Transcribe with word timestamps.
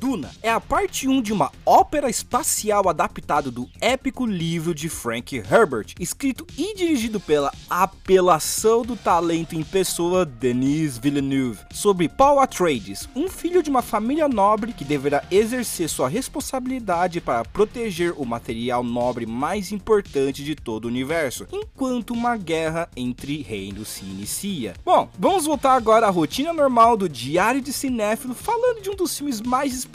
Duna 0.00 0.30
é 0.42 0.50
a 0.50 0.58
parte 0.58 1.06
1 1.06 1.20
de 1.20 1.30
uma 1.30 1.52
ópera 1.66 2.08
espacial 2.08 2.88
adaptada 2.88 3.50
do 3.50 3.68
épico 3.82 4.24
livro 4.24 4.74
de 4.74 4.88
Frank 4.88 5.36
Herbert, 5.36 5.88
escrito 6.00 6.46
e 6.56 6.74
dirigido 6.74 7.20
pela 7.20 7.52
apelação 7.68 8.80
do 8.80 8.96
talento 8.96 9.54
em 9.54 9.62
pessoa 9.62 10.24
Denis 10.24 10.96
Villeneuve, 10.96 11.60
sobre 11.70 12.08
Paul 12.08 12.40
Atreides, 12.40 13.10
um 13.14 13.28
filho 13.28 13.62
de 13.62 13.68
uma 13.68 13.82
família 13.82 14.26
nobre 14.26 14.72
que 14.72 14.86
deverá 14.86 15.22
exercer 15.30 15.86
sua 15.90 16.08
responsabilidade 16.08 17.20
para 17.20 17.44
proteger 17.44 18.14
o 18.16 18.24
material 18.24 18.82
nobre 18.82 19.26
mais 19.26 19.70
importante 19.70 20.42
de 20.42 20.54
todo 20.54 20.86
o 20.86 20.88
universo, 20.88 21.46
enquanto 21.52 22.14
uma 22.14 22.38
guerra 22.38 22.88
entre 22.96 23.42
reinos 23.42 23.88
se 23.88 24.04
inicia. 24.06 24.72
Bom, 24.82 25.10
vamos 25.18 25.44
voltar 25.44 25.74
agora 25.74 26.06
à 26.06 26.10
rotina 26.10 26.54
normal 26.54 26.96
do 26.96 27.06
Diário 27.06 27.60
de 27.60 27.70
Cinéfilo, 27.70 28.34
falando 28.34 28.80
de 28.80 28.88
um 28.88 28.96
dos 28.96 29.18
filmes 29.18 29.42
mais 29.42 29.74
esperados 29.74 29.90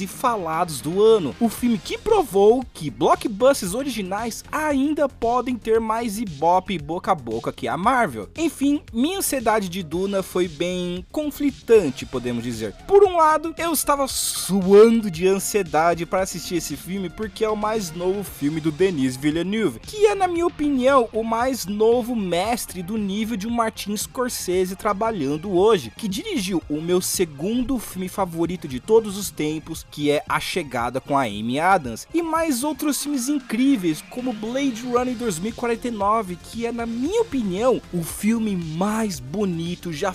e 0.00 0.06
falados 0.06 0.80
do 0.80 1.02
ano. 1.02 1.34
O 1.38 1.48
filme 1.48 1.78
que 1.78 1.98
provou 1.98 2.64
que 2.72 2.90
blockbusters 2.90 3.74
originais 3.74 4.44
ainda 4.50 5.08
podem 5.08 5.56
ter 5.56 5.78
mais 5.78 6.18
ibope 6.18 6.78
boca 6.78 7.12
a 7.12 7.14
boca 7.14 7.52
que 7.52 7.68
a 7.68 7.76
Marvel. 7.76 8.28
Enfim, 8.36 8.82
minha 8.92 9.18
ansiedade 9.18 9.68
de 9.68 9.82
Duna 9.82 10.22
foi 10.22 10.48
bem 10.48 11.04
conflitante, 11.12 12.06
podemos 12.06 12.42
dizer. 12.42 12.74
Por 12.86 13.04
um 13.04 13.16
lado, 13.16 13.54
eu 13.58 13.72
estava 13.72 14.06
suando 14.08 15.10
de 15.10 15.28
ansiedade 15.28 16.06
para 16.06 16.22
assistir 16.22 16.56
esse 16.56 16.76
filme 16.76 17.10
porque 17.10 17.44
é 17.44 17.48
o 17.48 17.56
mais 17.56 17.92
novo 17.92 18.24
filme 18.24 18.60
do 18.60 18.72
Denis 18.72 19.16
Villeneuve, 19.16 19.80
que 19.80 20.06
é, 20.06 20.14
na 20.14 20.26
minha 20.26 20.46
opinião, 20.46 21.08
o 21.12 21.22
mais 21.22 21.66
novo 21.66 22.16
mestre 22.16 22.82
do 22.82 22.96
nível 22.96 23.36
de 23.36 23.46
um 23.46 23.50
Martin 23.50 23.96
Scorsese 23.96 24.76
trabalhando 24.76 25.52
hoje, 25.52 25.92
que 25.96 26.08
dirigiu 26.08 26.62
o 26.68 26.80
meu 26.80 27.00
segundo 27.00 27.78
filme 27.78 28.08
favorito 28.08 28.66
de 28.66 28.80
todos 28.80 29.16
os 29.16 29.30
tempos, 29.34 29.86
que 29.90 30.10
é 30.10 30.22
A 30.28 30.38
Chegada 30.38 31.00
com 31.00 31.16
a 31.16 31.22
Amy 31.22 31.58
Adams, 31.58 32.06
e 32.12 32.22
mais 32.22 32.62
outros 32.62 33.02
filmes 33.02 33.28
incríveis, 33.28 34.02
como 34.10 34.32
Blade 34.32 34.82
Runner 34.82 35.16
2049, 35.16 36.36
que 36.36 36.66
é, 36.66 36.72
na 36.72 36.86
minha 36.86 37.22
opinião, 37.22 37.80
o 37.92 38.02
filme 38.02 38.56
mais 38.56 39.18
bonito 39.18 39.92
já 39.92 40.12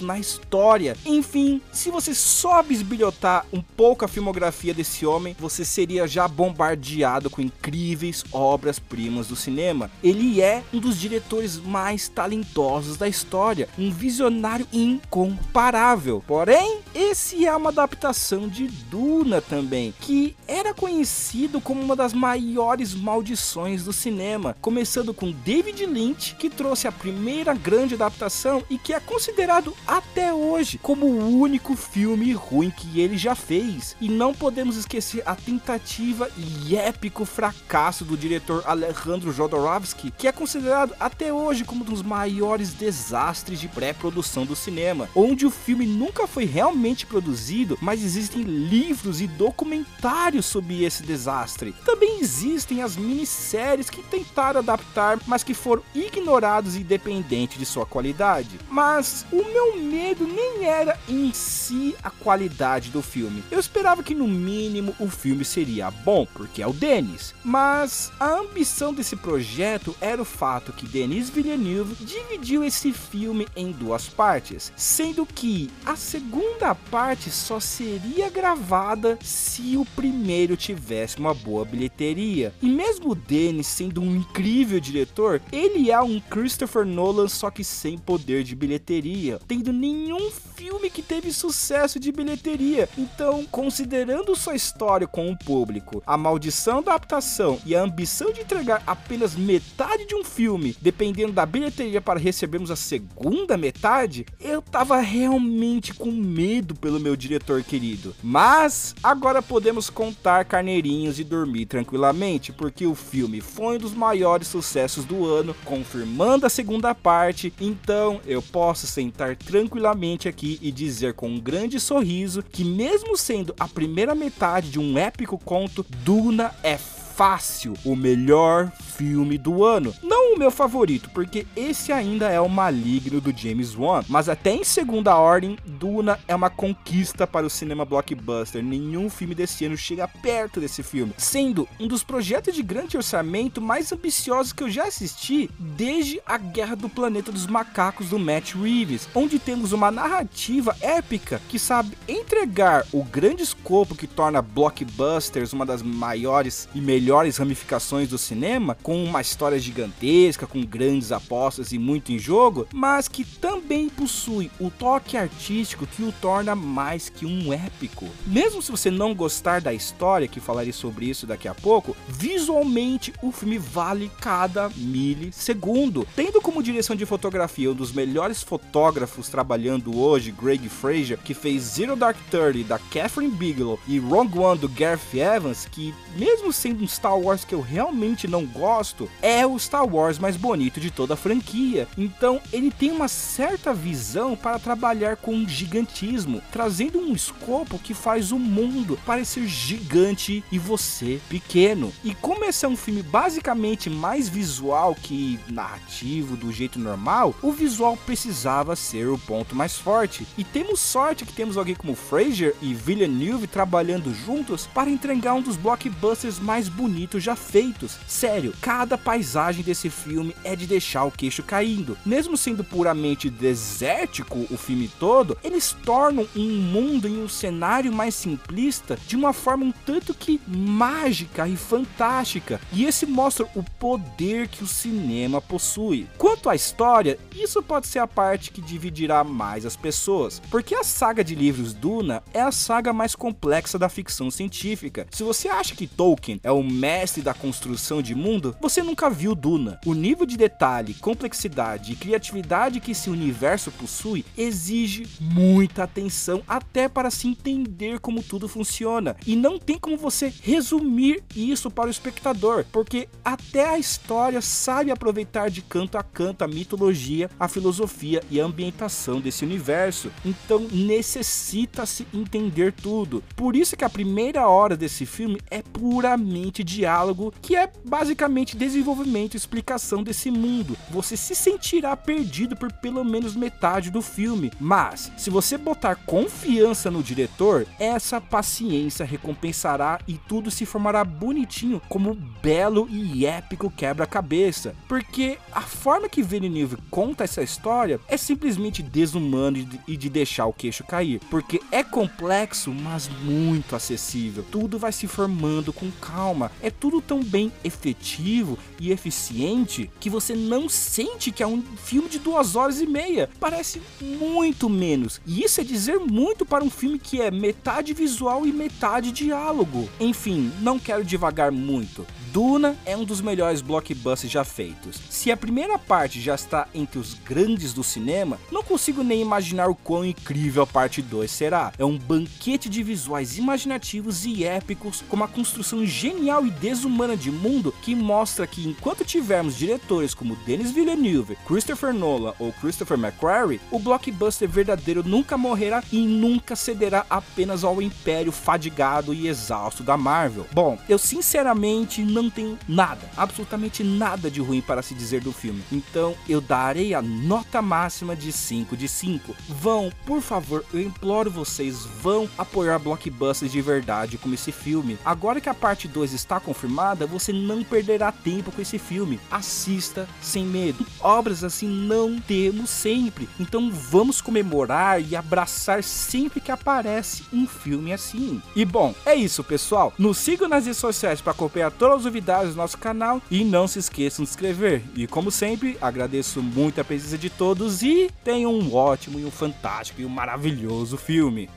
na 0.00 0.18
história. 0.18 0.96
Enfim, 1.06 1.60
se 1.72 1.90
você 1.90 2.14
só 2.14 2.62
bisbilhotar 2.62 3.46
um 3.52 3.62
pouco 3.62 4.04
a 4.04 4.08
filmografia 4.08 4.74
desse 4.74 5.06
homem, 5.06 5.34
você 5.38 5.64
seria 5.64 6.06
já 6.06 6.28
bombardeado 6.28 7.30
com 7.30 7.40
incríveis 7.40 8.22
obras-primas 8.30 9.28
do 9.28 9.36
cinema. 9.36 9.90
Ele 10.02 10.42
é 10.42 10.62
um 10.74 10.78
dos 10.78 11.00
diretores 11.00 11.58
mais 11.58 12.06
talentosos 12.08 12.98
da 12.98 13.08
história, 13.08 13.68
um 13.78 13.90
visionário 13.90 14.66
incomparável. 14.72 16.22
Porém, 16.26 16.80
esse 16.94 17.46
é 17.46 17.56
uma 17.56 17.70
adaptação 17.70 18.48
de 18.48 18.68
Duna 18.68 19.40
também, 19.40 19.94
que 20.00 20.36
era 20.46 20.74
conhecido 20.74 21.60
como 21.60 21.80
uma 21.80 21.96
das 21.96 22.12
maiores 22.12 22.94
maldições 22.94 23.84
do 23.84 23.92
cinema, 23.92 24.54
começando 24.60 25.14
com 25.14 25.32
David 25.32 25.86
Lynch, 25.86 26.34
que 26.36 26.50
trouxe 26.50 26.86
a 26.86 26.92
primeira 26.92 27.54
grande 27.54 27.94
adaptação 27.94 28.62
e 28.68 28.76
que 28.76 28.92
é 28.92 29.00
considerado 29.00 29.61
considerado 29.62 29.76
até 29.86 30.32
hoje 30.32 30.78
como 30.78 31.06
o 31.06 31.40
único 31.40 31.76
filme 31.76 32.32
ruim 32.32 32.70
que 32.70 33.00
ele 33.00 33.16
já 33.16 33.34
fez. 33.34 33.96
E 34.00 34.08
não 34.08 34.34
podemos 34.34 34.76
esquecer 34.76 35.22
a 35.24 35.34
tentativa 35.34 36.28
e 36.36 36.76
épico 36.76 37.24
fracasso 37.24 38.04
do 38.04 38.16
diretor 38.16 38.62
Alejandro 38.66 39.32
Jodorowsky, 39.32 40.10
que 40.10 40.26
é 40.26 40.32
considerado 40.32 40.94
até 40.98 41.32
hoje 41.32 41.64
como 41.64 41.82
um 41.82 41.84
dos 41.84 42.02
maiores 42.02 42.72
desastres 42.72 43.60
de 43.60 43.68
pré-produção 43.68 44.44
do 44.44 44.56
cinema, 44.56 45.08
onde 45.14 45.46
o 45.46 45.50
filme 45.50 45.86
nunca 45.86 46.26
foi 46.26 46.44
realmente 46.44 47.06
produzido, 47.06 47.78
mas 47.80 48.02
existem 48.02 48.42
livros 48.42 49.20
e 49.20 49.26
documentários 49.26 50.46
sobre 50.46 50.84
esse 50.84 51.02
desastre. 51.02 51.74
Também 51.84 52.20
existem 52.20 52.82
as 52.82 52.96
minisséries 52.96 53.90
que 53.90 54.02
tentaram 54.02 54.60
adaptar, 54.60 55.18
mas 55.26 55.42
que 55.42 55.54
foram 55.54 55.82
ignorados 55.94 56.76
independente 56.76 57.58
de 57.58 57.66
sua 57.66 57.86
qualidade. 57.86 58.58
Mas 58.70 59.24
o 59.30 59.51
meu 59.52 59.76
medo 59.76 60.26
nem 60.26 60.64
era 60.64 60.98
em 61.08 61.32
si 61.32 61.94
a 62.02 62.10
qualidade 62.10 62.90
do 62.90 63.02
filme. 63.02 63.44
Eu 63.50 63.60
esperava 63.60 64.02
que 64.02 64.14
no 64.14 64.26
mínimo 64.26 64.94
o 64.98 65.08
filme 65.08 65.44
seria 65.44 65.90
bom, 65.90 66.26
porque 66.34 66.62
é 66.62 66.66
o 66.66 66.72
Denis. 66.72 67.34
Mas 67.44 68.10
a 68.18 68.38
ambição 68.38 68.94
desse 68.94 69.16
projeto 69.16 69.94
era 70.00 70.20
o 70.20 70.24
fato 70.24 70.72
que 70.72 70.86
Denis 70.86 71.28
Villeneuve 71.28 72.02
dividiu 72.04 72.64
esse 72.64 72.92
filme 72.92 73.46
em 73.54 73.70
duas 73.70 74.08
partes, 74.08 74.72
sendo 74.76 75.26
que 75.26 75.70
a 75.84 75.96
segunda 75.96 76.74
parte 76.74 77.30
só 77.30 77.60
seria 77.60 78.30
gravada 78.30 79.18
se 79.22 79.76
o 79.76 79.84
primeiro 79.84 80.56
tivesse 80.56 81.18
uma 81.18 81.34
boa 81.34 81.64
bilheteria. 81.64 82.54
E 82.62 82.68
mesmo 82.68 83.10
o 83.10 83.14
Denis 83.14 83.66
sendo 83.66 84.00
um 84.00 84.16
incrível 84.16 84.80
diretor, 84.80 85.42
ele 85.52 85.90
é 85.90 86.00
um 86.00 86.20
Christopher 86.20 86.86
Nolan 86.86 87.28
só 87.28 87.50
que 87.50 87.64
sem 87.64 87.98
poder 87.98 88.44
de 88.44 88.54
bilheteria 88.54 89.31
tendo 89.46 89.72
nenhum 89.72 90.30
filme 90.30 90.88
que 90.88 91.02
teve 91.02 91.32
sucesso 91.32 91.98
de 91.98 92.12
bilheteria. 92.12 92.88
Então, 92.96 93.44
considerando 93.50 94.36
sua 94.36 94.54
história 94.54 95.06
com 95.06 95.30
o 95.30 95.38
público, 95.38 96.02
a 96.06 96.16
maldição 96.16 96.82
da 96.82 96.92
adaptação 96.92 97.58
e 97.66 97.74
a 97.74 97.82
ambição 97.82 98.32
de 98.32 98.40
entregar 98.40 98.82
apenas 98.86 99.34
metade 99.34 100.06
de 100.06 100.14
um 100.14 100.24
filme, 100.24 100.76
dependendo 100.80 101.32
da 101.32 101.44
bilheteria 101.44 102.00
para 102.00 102.18
recebermos 102.18 102.70
a 102.70 102.76
segunda 102.76 103.56
metade, 103.56 104.26
eu 104.40 104.62
tava 104.62 104.98
realmente 104.98 105.94
com 105.94 106.10
medo 106.10 106.74
pelo 106.74 107.00
meu 107.00 107.16
diretor 107.16 107.62
querido. 107.62 108.14
Mas 108.22 108.94
agora 109.02 109.42
podemos 109.42 109.90
contar 109.90 110.44
carneirinhos 110.44 111.18
e 111.18 111.24
dormir 111.24 111.66
tranquilamente, 111.66 112.52
porque 112.52 112.86
o 112.86 112.94
filme 112.94 113.40
foi 113.40 113.76
um 113.76 113.80
dos 113.80 113.94
maiores 113.94 114.48
sucessos 114.48 115.04
do 115.04 115.26
ano, 115.26 115.54
confirmando 115.64 116.46
a 116.46 116.50
segunda 116.50 116.94
parte. 116.94 117.52
Então, 117.60 118.20
eu 118.26 118.42
posso 118.42 118.86
sentar 118.86 119.21
tranquilamente 119.36 120.28
aqui 120.28 120.58
e 120.60 120.70
dizer 120.70 121.14
com 121.14 121.28
um 121.28 121.40
grande 121.40 121.78
sorriso 121.78 122.42
que, 122.42 122.64
mesmo 122.64 123.16
sendo 123.16 123.54
a 123.58 123.68
primeira 123.68 124.14
metade 124.14 124.70
de 124.70 124.78
um 124.78 124.98
épico 124.98 125.38
conto, 125.38 125.84
Duna 126.04 126.52
é 126.62 126.76
fácil 126.76 127.74
o 127.84 127.94
melhor 127.94 128.72
filme 128.96 129.38
do 129.38 129.64
ano. 129.64 129.94
O 130.32 130.38
meu 130.38 130.50
favorito, 130.50 131.10
porque 131.10 131.46
esse 131.54 131.92
ainda 131.92 132.30
é 132.30 132.40
o 132.40 132.48
Maligno 132.48 133.20
do 133.20 133.36
James 133.36 133.76
Wan, 133.76 134.02
mas 134.08 134.30
até 134.30 134.50
em 134.50 134.64
segunda 134.64 135.14
ordem, 135.14 135.58
Duna 135.66 136.18
é 136.26 136.34
uma 136.34 136.48
conquista 136.48 137.26
para 137.26 137.44
o 137.44 137.50
cinema 137.50 137.84
blockbuster. 137.84 138.64
Nenhum 138.64 139.10
filme 139.10 139.34
desse 139.34 139.66
ano 139.66 139.76
chega 139.76 140.08
perto 140.08 140.58
desse 140.58 140.82
filme, 140.82 141.12
sendo 141.18 141.68
um 141.78 141.86
dos 141.86 142.02
projetos 142.02 142.54
de 142.54 142.62
grande 142.62 142.96
orçamento 142.96 143.60
mais 143.60 143.92
ambiciosos 143.92 144.54
que 144.54 144.62
eu 144.62 144.70
já 144.70 144.84
assisti 144.84 145.50
desde 145.58 146.18
a 146.24 146.38
Guerra 146.38 146.76
do 146.76 146.88
Planeta 146.88 147.30
dos 147.30 147.46
Macacos 147.46 148.08
do 148.08 148.18
Matt 148.18 148.54
Reeves, 148.54 149.06
onde 149.14 149.38
temos 149.38 149.72
uma 149.72 149.90
narrativa 149.90 150.74
épica 150.80 151.42
que 151.46 151.58
sabe 151.58 151.96
entregar 152.08 152.86
o 152.90 153.04
grande 153.04 153.42
escopo 153.42 153.94
que 153.94 154.06
torna 154.06 154.40
blockbusters 154.40 155.52
uma 155.52 155.66
das 155.66 155.82
maiores 155.82 156.70
e 156.74 156.80
melhores 156.80 157.36
ramificações 157.36 158.08
do 158.08 158.16
cinema, 158.16 158.78
com 158.82 159.04
uma 159.04 159.20
história 159.20 159.58
gigantesca, 159.58 160.21
com 160.46 160.64
grandes 160.64 161.10
apostas 161.10 161.72
e 161.72 161.78
muito 161.78 162.12
em 162.12 162.18
jogo, 162.18 162.66
mas 162.72 163.08
que 163.08 163.24
também 163.24 163.88
possui 163.88 164.50
o 164.60 164.70
toque 164.70 165.16
artístico 165.16 165.86
que 165.86 166.02
o 166.02 166.12
torna 166.12 166.54
mais 166.54 167.08
que 167.08 167.26
um 167.26 167.52
épico. 167.52 168.08
Mesmo 168.26 168.62
se 168.62 168.70
você 168.70 168.90
não 168.90 169.14
gostar 169.14 169.60
da 169.60 169.72
história, 169.72 170.28
que 170.28 170.40
falarei 170.40 170.72
sobre 170.72 171.06
isso 171.06 171.26
daqui 171.26 171.48
a 171.48 171.54
pouco, 171.54 171.96
visualmente 172.08 173.12
o 173.22 173.32
filme 173.32 173.58
vale 173.58 174.10
cada 174.20 174.68
milissegundo. 174.76 176.06
Tendo 176.14 176.40
como 176.40 176.62
direção 176.62 176.94
de 176.94 177.04
fotografia 177.04 177.70
um 177.70 177.74
dos 177.74 177.92
melhores 177.92 178.42
fotógrafos 178.42 179.28
trabalhando 179.28 179.98
hoje, 179.98 180.30
Greg 180.30 180.68
Fraser, 180.68 181.18
que 181.18 181.34
fez 181.34 181.62
Zero 181.62 181.96
Dark 181.96 182.16
Thirty 182.30 182.62
da 182.62 182.78
Catherine 182.78 183.34
Bigelow 183.34 183.78
e 183.88 183.98
Wrong 183.98 184.38
One 184.38 184.58
do 184.58 184.68
Gareth 184.68 185.14
Evans, 185.14 185.66
que 185.70 185.94
mesmo 186.16 186.52
sendo 186.52 186.84
um 186.84 186.88
Star 186.88 187.18
Wars 187.18 187.44
que 187.44 187.54
eu 187.54 187.60
realmente 187.60 188.28
não 188.28 188.44
gosto, 188.44 189.08
é 189.20 189.46
o 189.46 189.58
Star 189.58 189.86
Wars 189.86 190.11
mais 190.18 190.36
bonito 190.36 190.80
de 190.80 190.90
toda 190.90 191.14
a 191.14 191.16
franquia. 191.16 191.88
Então 191.96 192.40
ele 192.52 192.70
tem 192.70 192.90
uma 192.90 193.08
certa 193.08 193.72
visão 193.72 194.36
para 194.36 194.58
trabalhar 194.58 195.16
com 195.16 195.46
gigantismo, 195.46 196.42
trazendo 196.50 196.98
um 196.98 197.12
escopo 197.12 197.78
que 197.78 197.94
faz 197.94 198.32
o 198.32 198.38
mundo 198.38 198.98
parecer 199.04 199.46
gigante 199.46 200.44
e 200.50 200.58
você 200.58 201.20
pequeno. 201.28 201.92
E 202.04 202.14
como 202.14 202.44
esse 202.44 202.64
é 202.64 202.68
um 202.68 202.76
filme 202.76 203.02
basicamente 203.02 203.88
mais 203.88 204.28
visual 204.28 204.94
que 204.94 205.38
narrativo 205.48 206.36
do 206.36 206.52
jeito 206.52 206.78
normal, 206.78 207.34
o 207.42 207.52
visual 207.52 207.96
precisava 207.96 208.76
ser 208.76 209.08
o 209.08 209.18
ponto 209.18 209.54
mais 209.54 209.76
forte. 209.76 210.26
E 210.36 210.44
temos 210.44 210.80
sorte 210.80 211.24
que 211.24 211.32
temos 211.32 211.56
alguém 211.56 211.74
como 211.74 211.94
Fraser 211.94 212.54
e 212.60 212.74
Villeneuve 212.74 213.46
trabalhando 213.46 214.14
juntos 214.14 214.66
para 214.66 214.90
entregar 214.90 215.34
um 215.34 215.42
dos 215.42 215.56
blockbusters 215.56 216.38
mais 216.38 216.68
bonitos 216.68 217.22
já 217.22 217.36
feitos. 217.36 217.98
Sério, 218.06 218.54
cada 218.60 218.98
paisagem 218.98 219.62
desse 219.62 219.88
filme 219.88 220.01
é 220.44 220.56
de 220.56 220.66
deixar 220.66 221.04
o 221.04 221.10
queixo 221.10 221.42
caindo. 221.42 221.96
Mesmo 222.04 222.36
sendo 222.36 222.64
puramente 222.64 223.30
desértico 223.30 224.46
o 224.50 224.56
filme 224.56 224.90
todo, 224.98 225.36
eles 225.42 225.76
tornam 225.84 226.26
um 226.36 226.48
mundo 226.48 227.08
e 227.08 227.12
um 227.12 227.28
cenário 227.28 227.92
mais 227.92 228.14
simplista 228.14 228.98
de 229.06 229.16
uma 229.16 229.32
forma 229.32 229.64
um 229.64 229.72
tanto 229.72 230.14
que 230.14 230.40
mágica 230.46 231.46
e 231.48 231.56
fantástica. 231.56 232.60
E 232.72 232.84
esse 232.84 233.06
mostra 233.06 233.46
o 233.54 233.62
poder 233.62 234.48
que 234.48 234.64
o 234.64 234.66
cinema 234.66 235.40
possui. 235.40 236.06
Quanto 236.18 236.48
à 236.48 236.54
história, 236.54 237.18
isso 237.34 237.62
pode 237.62 237.86
ser 237.86 237.98
a 237.98 238.06
parte 238.06 238.50
que 238.50 238.60
dividirá 238.60 239.24
mais 239.24 239.64
as 239.66 239.76
pessoas, 239.76 240.40
porque 240.50 240.74
a 240.74 240.84
saga 240.84 241.22
de 241.22 241.34
livros 241.34 241.72
Duna 241.72 242.22
é 242.32 242.40
a 242.40 242.52
saga 242.52 242.92
mais 242.92 243.14
complexa 243.14 243.78
da 243.78 243.88
ficção 243.88 244.30
científica. 244.30 245.06
Se 245.10 245.22
você 245.22 245.48
acha 245.48 245.74
que 245.74 245.86
Tolkien 245.86 246.40
é 246.42 246.50
o 246.50 246.62
mestre 246.62 247.22
da 247.22 247.34
construção 247.34 248.02
de 248.02 248.14
mundo, 248.14 248.56
você 248.60 248.82
nunca 248.82 249.10
viu 249.10 249.34
Duna. 249.34 249.78
O 249.84 249.91
nível 249.94 250.26
de 250.26 250.36
detalhe, 250.36 250.94
complexidade 250.94 251.92
e 251.92 251.96
criatividade 251.96 252.80
que 252.80 252.92
esse 252.92 253.10
universo 253.10 253.70
possui 253.72 254.24
exige 254.36 255.06
muita 255.20 255.84
atenção 255.84 256.42
até 256.46 256.88
para 256.88 257.10
se 257.10 257.28
entender 257.28 257.98
como 258.00 258.22
tudo 258.22 258.48
funciona. 258.48 259.16
E 259.26 259.36
não 259.36 259.58
tem 259.58 259.78
como 259.78 259.96
você 259.96 260.32
resumir 260.42 261.22
isso 261.34 261.70
para 261.70 261.88
o 261.88 261.90
espectador, 261.90 262.64
porque 262.70 263.08
até 263.24 263.68
a 263.68 263.78
história 263.78 264.40
sabe 264.40 264.90
aproveitar 264.90 265.50
de 265.50 265.62
canto 265.62 265.98
a 265.98 266.02
canto 266.02 266.42
a 266.42 266.48
mitologia, 266.48 267.30
a 267.38 267.48
filosofia 267.48 268.22
e 268.30 268.40
a 268.40 268.44
ambientação 268.44 269.20
desse 269.20 269.44
universo. 269.44 270.10
Então 270.24 270.66
necessita-se 270.70 272.06
entender 272.14 272.72
tudo. 272.72 273.22
Por 273.34 273.56
isso 273.56 273.76
que 273.76 273.84
a 273.84 273.90
primeira 273.90 274.48
hora 274.48 274.76
desse 274.76 275.04
filme 275.06 275.40
é 275.50 275.62
puramente 275.62 276.62
diálogo, 276.62 277.32
que 277.42 277.56
é 277.56 277.70
basicamente 277.84 278.56
desenvolvimento 278.56 279.34
e 279.34 279.36
explicação 279.36 279.71
desse 280.02 280.30
mundo. 280.30 280.76
Você 280.90 281.16
se 281.16 281.34
sentirá 281.34 281.96
perdido 281.96 282.56
por 282.56 282.72
pelo 282.72 283.04
menos 283.04 283.34
metade 283.34 283.90
do 283.90 284.02
filme, 284.02 284.52
mas 284.60 285.10
se 285.16 285.30
você 285.30 285.56
botar 285.56 285.96
confiança 285.96 286.90
no 286.90 287.02
diretor, 287.02 287.66
essa 287.78 288.20
paciência 288.20 289.06
recompensará 289.06 290.00
e 290.06 290.14
tudo 290.14 290.50
se 290.50 290.66
formará 290.66 291.04
bonitinho 291.04 291.80
como 291.88 292.14
belo 292.14 292.88
e 292.90 293.26
épico 293.26 293.70
quebra-cabeça. 293.70 294.74
Porque 294.88 295.38
a 295.52 295.62
forma 295.62 296.08
que 296.08 296.22
Villeneuve 296.22 296.76
conta 296.90 297.24
essa 297.24 297.42
história 297.42 298.00
é 298.08 298.16
simplesmente 298.16 298.82
desumano 298.82 299.58
e 299.86 299.96
de 299.96 300.08
deixar 300.08 300.46
o 300.46 300.52
queixo 300.52 300.84
cair, 300.84 301.20
porque 301.30 301.60
é 301.70 301.82
complexo, 301.82 302.70
mas 302.70 303.08
muito 303.08 303.76
acessível. 303.76 304.44
Tudo 304.50 304.78
vai 304.78 304.92
se 304.92 305.06
formando 305.06 305.72
com 305.72 305.90
calma. 305.90 306.50
É 306.62 306.70
tudo 306.70 307.00
tão 307.00 307.22
bem 307.22 307.52
efetivo 307.64 308.58
e 308.80 308.90
eficiente 308.90 309.61
que 309.64 310.10
você 310.10 310.34
não 310.34 310.68
sente 310.68 311.30
que 311.30 311.42
é 311.42 311.46
um 311.46 311.62
filme 311.62 312.08
de 312.08 312.18
duas 312.18 312.56
horas 312.56 312.80
e 312.80 312.86
meia. 312.86 313.28
Parece 313.40 313.80
muito 314.00 314.68
menos. 314.68 315.20
E 315.26 315.42
isso 315.42 315.60
é 315.60 315.64
dizer 315.64 315.98
muito 315.98 316.44
para 316.44 316.64
um 316.64 316.70
filme 316.70 316.98
que 316.98 317.20
é 317.20 317.30
metade 317.30 317.92
visual 317.92 318.46
e 318.46 318.52
metade 318.52 319.12
diálogo. 319.12 319.88
Enfim, 320.00 320.52
não 320.60 320.78
quero 320.78 321.04
devagar 321.04 321.50
muito. 321.52 322.06
Duna 322.32 322.74
é 322.86 322.96
um 322.96 323.04
dos 323.04 323.20
melhores 323.20 323.60
blockbusters 323.60 324.32
já 324.32 324.42
feitos. 324.42 324.98
Se 325.10 325.30
a 325.30 325.36
primeira 325.36 325.78
parte 325.78 326.18
já 326.18 326.34
está 326.34 326.66
entre 326.74 326.98
os 326.98 327.12
grandes 327.12 327.74
do 327.74 327.84
cinema, 327.84 328.40
não 328.50 328.62
consigo 328.62 329.02
nem 329.02 329.20
imaginar 329.20 329.68
o 329.68 329.74
quão 329.74 330.02
incrível 330.02 330.62
a 330.62 330.66
parte 330.66 331.02
2 331.02 331.30
será. 331.30 331.74
É 331.76 331.84
um 331.84 331.98
banquete 331.98 332.70
de 332.70 332.82
visuais 332.82 333.36
imaginativos 333.36 334.24
e 334.24 334.44
épicos, 334.44 335.04
com 335.06 335.16
uma 335.16 335.28
construção 335.28 335.84
genial 335.84 336.46
e 336.46 336.50
desumana 336.50 337.14
de 337.18 337.30
mundo 337.30 337.74
que 337.82 337.94
mostra 337.94 338.46
que 338.46 338.66
enquanto 338.66 339.04
tivermos 339.04 339.54
diretores 339.54 340.14
como 340.14 340.34
Denis 340.46 340.70
Villeneuve, 340.70 341.36
Christopher 341.46 341.92
Nolan 341.92 342.32
ou 342.38 342.50
Christopher 342.54 342.98
McQuarrie, 342.98 343.60
o 343.70 343.78
blockbuster 343.78 344.48
verdadeiro 344.48 345.02
nunca 345.06 345.36
morrerá 345.36 345.84
e 345.92 345.98
nunca 345.98 346.56
cederá 346.56 347.04
apenas 347.10 347.62
ao 347.62 347.82
império 347.82 348.32
fadigado 348.32 349.12
e 349.12 349.28
exausto 349.28 349.82
da 349.82 349.98
Marvel. 349.98 350.46
Bom, 350.54 350.78
eu 350.88 350.96
sinceramente 350.96 352.02
não 352.02 352.21
tenho 352.30 352.58
nada, 352.68 353.10
absolutamente 353.16 353.82
nada 353.84 354.30
de 354.30 354.40
ruim 354.40 354.60
para 354.60 354.82
se 354.82 354.94
dizer 354.94 355.20
do 355.20 355.32
filme. 355.32 355.62
Então 355.70 356.14
eu 356.28 356.40
darei 356.40 356.94
a 356.94 357.02
nota 357.02 357.62
máxima 357.62 358.14
de 358.16 358.32
5 358.32 358.76
de 358.76 358.88
5. 358.88 359.34
Vão, 359.48 359.92
por 360.06 360.20
favor, 360.20 360.64
eu 360.72 360.80
imploro 360.80 361.30
vocês, 361.30 361.84
vão 362.02 362.28
apoiar 362.36 362.78
blockbusters 362.78 363.52
de 363.52 363.60
verdade 363.60 364.18
como 364.18 364.34
esse 364.34 364.52
filme. 364.52 364.98
Agora 365.04 365.40
que 365.40 365.48
a 365.48 365.54
parte 365.54 365.88
2 365.88 366.12
está 366.12 366.40
confirmada, 366.40 367.06
você 367.06 367.32
não 367.32 367.62
perderá 367.62 368.12
tempo 368.12 368.50
com 368.50 368.60
esse 368.60 368.78
filme. 368.78 369.20
Assista 369.30 370.08
sem 370.20 370.44
medo. 370.44 370.86
Obras 371.00 371.44
assim 371.44 371.68
não 371.68 372.18
temos 372.20 372.70
sempre. 372.70 373.28
Então 373.38 373.70
vamos 373.70 374.20
comemorar 374.20 375.00
e 375.00 375.16
abraçar 375.16 375.82
sempre 375.82 376.40
que 376.40 376.50
aparece 376.50 377.24
um 377.32 377.46
filme 377.46 377.92
assim. 377.92 378.42
E 378.54 378.64
bom, 378.64 378.94
é 379.04 379.14
isso, 379.14 379.42
pessoal. 379.44 379.92
Nos 379.98 380.18
sigam 380.18 380.48
nas 380.48 380.64
redes 380.66 380.78
sociais 380.78 381.20
para 381.20 381.32
acompanhar 381.32 381.70
todas 381.70 382.06
as 382.06 382.11
novidades 382.12 382.50
do 382.50 382.56
nosso 382.56 382.76
canal 382.76 383.22
e 383.30 383.42
não 383.42 383.66
se 383.66 383.78
esqueçam 383.78 384.24
de 384.24 384.28
se 384.28 384.34
inscrever. 384.34 384.82
E 384.94 385.06
como 385.06 385.30
sempre, 385.30 385.78
agradeço 385.80 386.42
muito 386.42 386.80
a 386.80 386.84
presença 386.84 387.16
de 387.16 387.30
todos 387.30 387.82
e 387.82 388.10
tenham 388.22 388.52
um 388.52 388.74
ótimo 388.74 389.18
e 389.18 389.24
um 389.24 389.30
fantástico 389.30 390.02
e 390.02 390.04
um 390.04 390.10
maravilhoso 390.10 390.98
filme. 390.98 391.48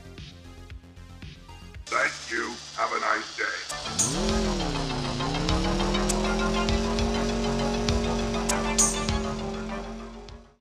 Thank 1.84 2.32
you. 2.32 2.52
Have 2.76 2.92
a 2.92 2.98
nice 2.98 3.36
day. 3.36 4.45